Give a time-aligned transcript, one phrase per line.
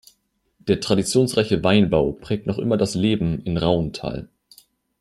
[0.57, 4.29] Der traditionsreiche Weinbau prägt noch immer das Leben in Rauenthal.